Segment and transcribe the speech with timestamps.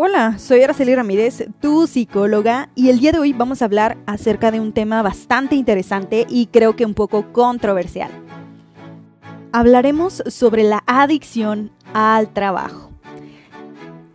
[0.00, 4.52] Hola, soy Araceli Ramírez, tu psicóloga, y el día de hoy vamos a hablar acerca
[4.52, 8.08] de un tema bastante interesante y creo que un poco controversial.
[9.50, 12.92] Hablaremos sobre la adicción al trabajo.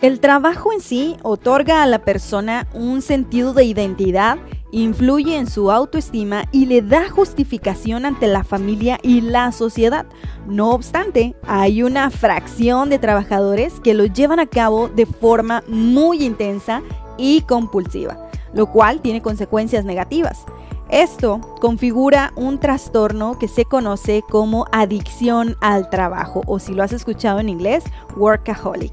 [0.00, 4.38] El trabajo en sí otorga a la persona un sentido de identidad
[4.70, 10.06] influye en su autoestima y le da justificación ante la familia y la sociedad.
[10.46, 16.24] No obstante, hay una fracción de trabajadores que lo llevan a cabo de forma muy
[16.24, 16.82] intensa
[17.16, 20.44] y compulsiva, lo cual tiene consecuencias negativas.
[20.90, 26.92] Esto configura un trastorno que se conoce como adicción al trabajo o si lo has
[26.92, 27.84] escuchado en inglés,
[28.16, 28.92] workaholic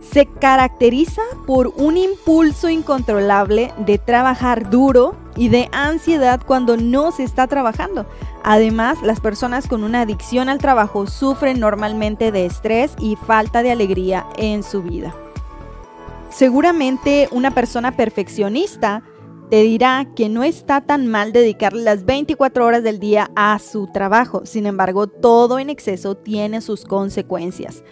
[0.00, 7.22] se caracteriza por un impulso incontrolable de trabajar duro y de ansiedad cuando no se
[7.22, 8.06] está trabajando.
[8.42, 13.70] Además, las personas con una adicción al trabajo sufren normalmente de estrés y falta de
[13.70, 15.14] alegría en su vida.
[16.30, 19.02] Seguramente una persona perfeccionista
[19.50, 23.88] te dirá que no está tan mal dedicarle las 24 horas del día a su
[23.88, 24.42] trabajo.
[24.46, 27.82] Sin embargo, todo en exceso tiene sus consecuencias.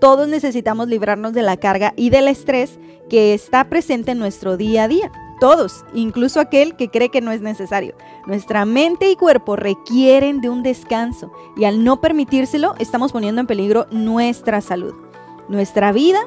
[0.00, 2.78] Todos necesitamos librarnos de la carga y del estrés
[3.10, 5.10] que está presente en nuestro día a día.
[5.40, 7.94] Todos, incluso aquel que cree que no es necesario.
[8.26, 13.46] Nuestra mente y cuerpo requieren de un descanso y al no permitírselo estamos poniendo en
[13.46, 14.94] peligro nuestra salud.
[15.48, 16.20] Nuestra vida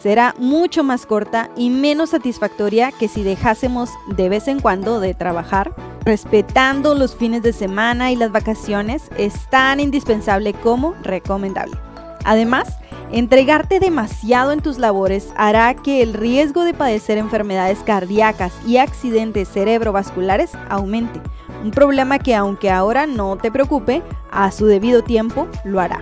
[0.00, 5.14] será mucho más corta y menos satisfactoria que si dejásemos de vez en cuando de
[5.14, 5.74] trabajar.
[6.04, 11.78] Respetando los fines de semana y las vacaciones es tan indispensable como recomendable.
[12.24, 12.78] Además,
[13.14, 19.46] Entregarte demasiado en tus labores hará que el riesgo de padecer enfermedades cardíacas y accidentes
[19.46, 21.20] cerebrovasculares aumente,
[21.62, 26.00] un problema que aunque ahora no te preocupe, a su debido tiempo lo hará.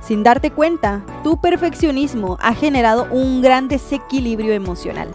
[0.00, 5.08] Sin darte cuenta, tu perfeccionismo ha generado un gran desequilibrio emocional.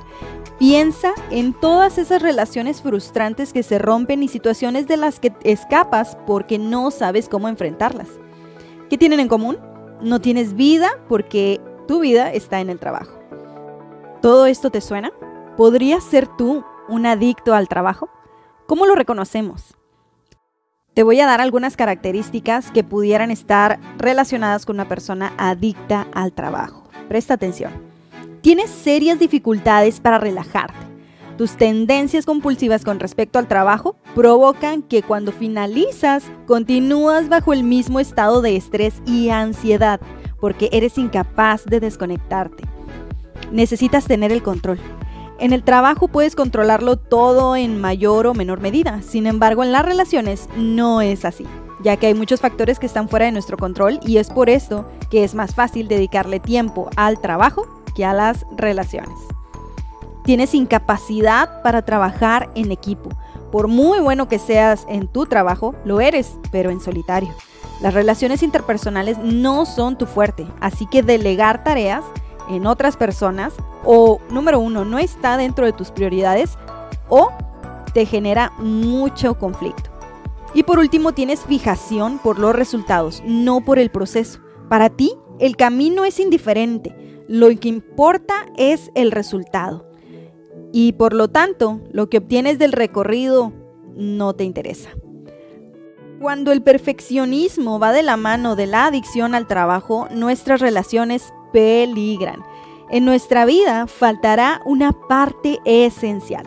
[0.57, 6.17] Piensa en todas esas relaciones frustrantes que se rompen y situaciones de las que escapas
[6.27, 8.09] porque no sabes cómo enfrentarlas.
[8.89, 9.68] ¿Qué tienen en común?
[10.01, 13.19] No tienes vida porque tu vida está en el trabajo.
[14.21, 15.11] ¿Todo esto te suena?
[15.57, 18.09] ¿Podrías ser tú un adicto al trabajo?
[18.65, 19.75] ¿Cómo lo reconocemos?
[20.93, 26.31] Te voy a dar algunas características que pudieran estar relacionadas con una persona adicta al
[26.31, 26.83] trabajo.
[27.09, 27.73] Presta atención.
[28.41, 30.89] Tienes serias dificultades para relajarte
[31.39, 38.01] tus tendencias compulsivas con respecto al trabajo provocan que cuando finalizas continúas bajo el mismo
[38.01, 40.01] estado de estrés y ansiedad
[40.41, 42.65] porque eres incapaz de desconectarte.
[43.53, 44.77] Necesitas tener el control.
[45.39, 49.85] En el trabajo puedes controlarlo todo en mayor o menor medida, sin embargo en las
[49.85, 51.45] relaciones no es así,
[51.81, 54.85] ya que hay muchos factores que están fuera de nuestro control y es por esto
[55.09, 57.65] que es más fácil dedicarle tiempo al trabajo
[57.95, 59.17] que a las relaciones.
[60.25, 63.09] Tienes incapacidad para trabajar en equipo.
[63.51, 67.33] Por muy bueno que seas en tu trabajo, lo eres, pero en solitario.
[67.81, 72.03] Las relaciones interpersonales no son tu fuerte, así que delegar tareas
[72.49, 73.53] en otras personas
[73.85, 76.57] o, número uno, no está dentro de tus prioridades
[77.07, 77.29] o
[77.93, 79.89] te genera mucho conflicto.
[80.53, 84.39] Y por último, tienes fijación por los resultados, no por el proceso.
[84.67, 87.23] Para ti, el camino es indiferente.
[87.27, 89.88] Lo que importa es el resultado
[90.71, 93.53] y por lo tanto lo que obtienes del recorrido
[93.95, 94.89] no te interesa.
[96.19, 102.43] Cuando el perfeccionismo va de la mano de la adicción al trabajo, nuestras relaciones peligran.
[102.89, 106.45] En nuestra vida faltará una parte esencial.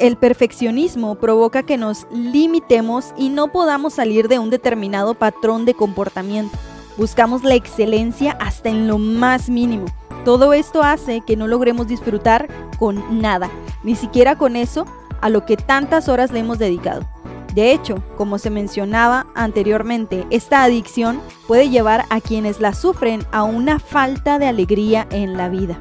[0.00, 5.74] El perfeccionismo provoca que nos limitemos y no podamos salir de un determinado patrón de
[5.74, 6.58] comportamiento.
[6.96, 9.86] Buscamos la excelencia hasta en lo más mínimo
[10.24, 12.48] todo esto hace que no logremos disfrutar
[12.78, 13.50] con nada,
[13.82, 14.86] ni siquiera con eso
[15.20, 17.06] a lo que tantas horas le hemos dedicado.
[17.54, 23.44] De hecho, como se mencionaba anteriormente, esta adicción puede llevar a quienes la sufren a
[23.44, 25.78] una falta de alegría en la vida.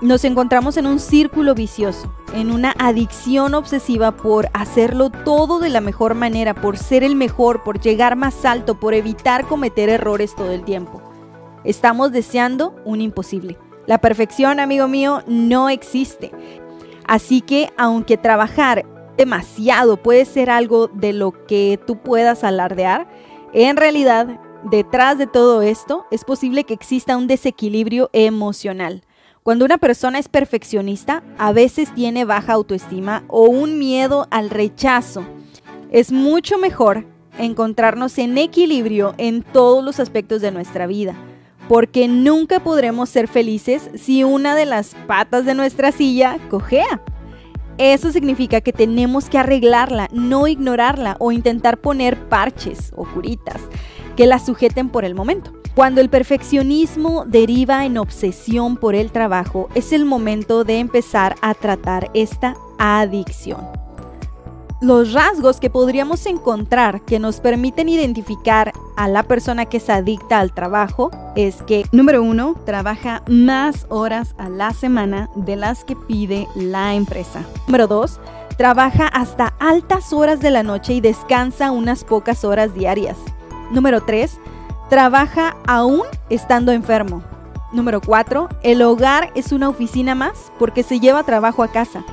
[0.00, 5.80] Nos encontramos en un círculo vicioso, en una adicción obsesiva por hacerlo todo de la
[5.80, 10.50] mejor manera, por ser el mejor, por llegar más alto, por evitar cometer errores todo
[10.50, 11.00] el tiempo.
[11.62, 13.56] Estamos deseando un imposible.
[13.86, 16.30] La perfección, amigo mío, no existe.
[17.06, 18.86] Así que aunque trabajar
[19.16, 23.06] demasiado puede ser algo de lo que tú puedas alardear,
[23.52, 29.04] en realidad detrás de todo esto es posible que exista un desequilibrio emocional.
[29.42, 35.22] Cuando una persona es perfeccionista, a veces tiene baja autoestima o un miedo al rechazo.
[35.90, 37.04] Es mucho mejor
[37.38, 41.14] encontrarnos en equilibrio en todos los aspectos de nuestra vida
[41.68, 47.00] porque nunca podremos ser felices si una de las patas de nuestra silla cojea.
[47.78, 53.60] Eso significa que tenemos que arreglarla, no ignorarla o intentar poner parches o curitas
[54.16, 55.52] que la sujeten por el momento.
[55.74, 61.52] Cuando el perfeccionismo deriva en obsesión por el trabajo, es el momento de empezar a
[61.54, 63.83] tratar esta adicción.
[64.80, 70.40] Los rasgos que podríamos encontrar que nos permiten identificar a la persona que se adicta
[70.40, 75.96] al trabajo es que, número uno, trabaja más horas a la semana de las que
[75.96, 77.44] pide la empresa.
[77.66, 78.20] Número dos,
[78.58, 83.16] trabaja hasta altas horas de la noche y descansa unas pocas horas diarias.
[83.70, 84.38] Número tres,
[84.90, 87.22] trabaja aún estando enfermo.
[87.72, 92.04] Número cuatro, el hogar es una oficina más porque se lleva trabajo a casa.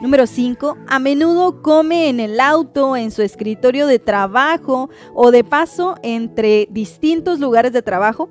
[0.00, 0.76] Número 5.
[0.86, 6.68] A menudo come en el auto, en su escritorio de trabajo o de paso entre
[6.70, 8.30] distintos lugares de trabajo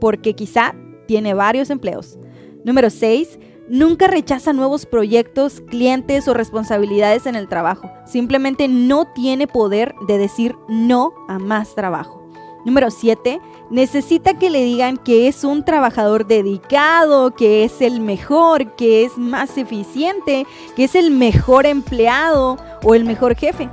[0.00, 0.74] porque quizá
[1.06, 2.18] tiene varios empleos.
[2.64, 3.38] Número 6.
[3.68, 7.90] Nunca rechaza nuevos proyectos, clientes o responsabilidades en el trabajo.
[8.06, 12.23] Simplemente no tiene poder de decir no a más trabajo.
[12.64, 13.40] Número 7.
[13.70, 19.18] Necesita que le digan que es un trabajador dedicado, que es el mejor, que es
[19.18, 23.68] más eficiente, que es el mejor empleado o el mejor jefe.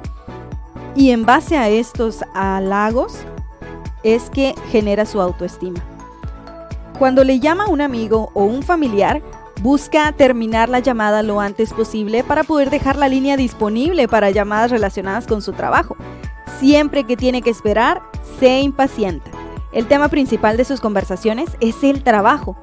[0.96, 3.20] Y en base a estos halagos
[4.04, 5.80] es que genera su autoestima.
[7.00, 9.22] Cuando le llama un amigo o un familiar,
[9.62, 14.72] busca terminar la llamada lo antes posible para poder dejar la línea disponible para llamadas
[14.72, 15.96] relacionadas con su trabajo.
[16.60, 18.02] Siempre que tiene que esperar,
[18.42, 19.30] se impacienta.
[19.72, 22.58] El tema principal de sus conversaciones es el trabajo.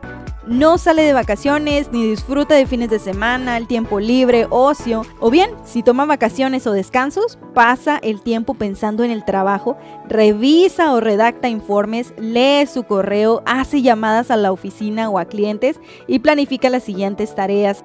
[0.44, 5.30] No sale de vacaciones ni disfruta de fines de semana, el tiempo libre, ocio, o
[5.30, 9.76] bien, si toma vacaciones o descansos, pasa el tiempo pensando en el trabajo,
[10.08, 15.78] revisa o redacta informes, lee su correo, hace llamadas a la oficina o a clientes
[16.08, 17.84] y planifica las siguientes tareas.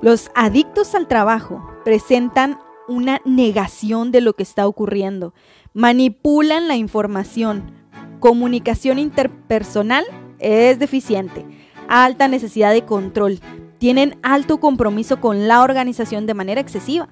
[0.00, 5.32] Los adictos al trabajo presentan una negación de lo que está ocurriendo
[5.74, 7.72] manipulan la información.
[8.20, 10.04] Comunicación interpersonal
[10.38, 11.44] es deficiente.
[11.88, 13.40] Alta necesidad de control.
[13.78, 17.08] Tienen alto compromiso con la organización de manera excesiva.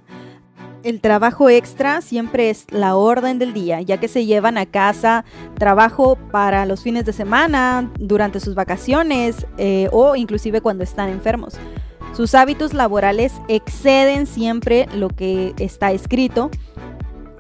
[0.82, 5.26] El trabajo extra siempre es la orden del día, ya que se llevan a casa
[5.58, 11.58] trabajo para los fines de semana, durante sus vacaciones eh, o inclusive cuando están enfermos.
[12.14, 16.50] Sus hábitos laborales exceden siempre lo que está escrito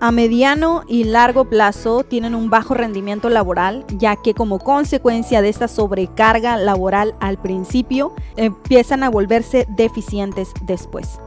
[0.00, 5.50] a mediano y largo plazo tienen un bajo rendimiento laboral, ya que como consecuencia de
[5.50, 11.20] esta sobrecarga laboral al principio, empiezan a volverse deficientes después.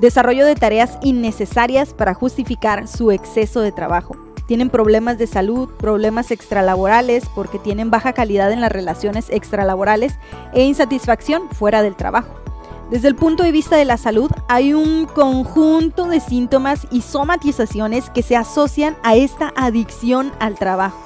[0.00, 4.16] Desarrollo de tareas innecesarias para justificar su exceso de trabajo.
[4.48, 10.14] Tienen problemas de salud, problemas extralaborales porque tienen baja calidad en las relaciones extralaborales
[10.52, 12.39] e insatisfacción fuera del trabajo.
[12.90, 18.10] Desde el punto de vista de la salud, hay un conjunto de síntomas y somatizaciones
[18.10, 20.98] que se asocian a esta adicción al trabajo.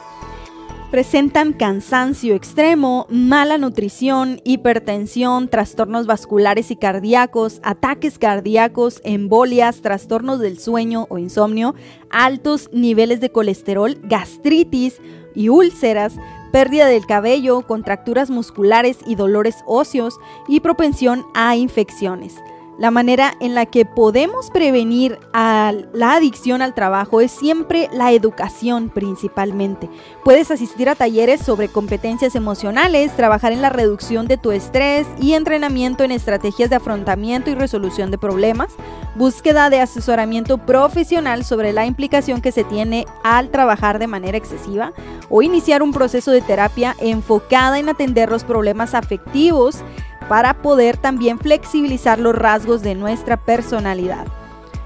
[0.91, 10.59] Presentan cansancio extremo, mala nutrición, hipertensión, trastornos vasculares y cardíacos, ataques cardíacos, embolias, trastornos del
[10.59, 11.75] sueño o insomnio,
[12.09, 15.03] altos niveles de colesterol, gastritis
[15.35, 16.15] y úlceras,
[16.55, 22.37] pérdida del cabello, contracturas musculares y dolores óseos y propensión a infecciones.
[22.76, 28.91] La manera en la que podemos prevenir la adicción al trabajo es siempre la educación
[28.91, 29.89] principalmente.
[30.25, 35.34] Puedes asistir a talleres sobre competencias emocionales, trabajar en la reducción de tu estrés y
[35.34, 38.72] entrenamiento en estrategias de afrontamiento y resolución de problemas,
[39.15, 44.93] búsqueda de asesoramiento profesional sobre la implicación que se tiene al trabajar de manera excesiva
[45.31, 49.84] o iniciar un proceso de terapia enfocada en atender los problemas afectivos
[50.29, 54.27] para poder también flexibilizar los rasgos de nuestra personalidad.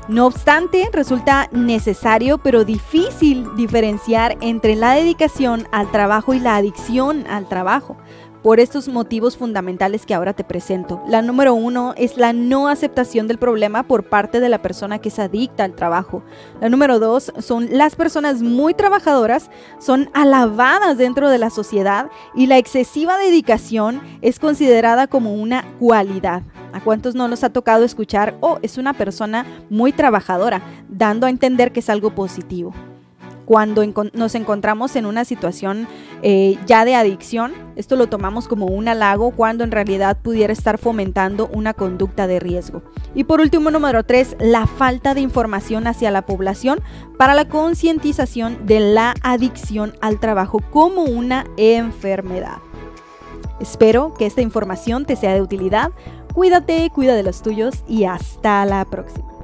[0.08, 7.26] No obstante, resulta necesario pero difícil diferenciar entre la dedicación al trabajo y la adicción
[7.28, 7.96] al trabajo
[8.42, 11.02] por estos motivos fundamentales que ahora te presento.
[11.08, 15.10] La número uno es la no aceptación del problema por parte de la persona que
[15.10, 16.22] se adicta al trabajo.
[16.60, 22.46] La número dos son las personas muy trabajadoras, son alabadas dentro de la sociedad y
[22.46, 26.42] la excesiva dedicación es considerada como una cualidad.
[26.72, 31.30] ¿A cuántos no nos ha tocado escuchar, oh, es una persona muy trabajadora, dando a
[31.30, 32.74] entender que es algo positivo?
[33.48, 35.88] Cuando nos encontramos en una situación
[36.20, 40.76] eh, ya de adicción, esto lo tomamos como un halago cuando en realidad pudiera estar
[40.76, 42.82] fomentando una conducta de riesgo.
[43.14, 46.82] Y por último, número tres, la falta de información hacia la población
[47.16, 52.58] para la concientización de la adicción al trabajo como una enfermedad.
[53.60, 55.90] Espero que esta información te sea de utilidad.
[56.34, 59.37] Cuídate, cuida de los tuyos y hasta la próxima.